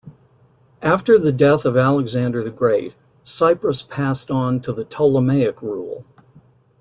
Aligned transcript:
After 0.81 1.19
the 1.19 1.31
death 1.31 1.63
of 1.63 1.77
Alexander 1.77 2.43
the 2.43 2.49
Great, 2.49 2.95
Cyprus 3.21 3.83
passed 3.83 4.31
on 4.31 4.59
to 4.61 4.73
the 4.73 4.83
Ptolemaic 4.83 5.61
rule. 5.61 6.05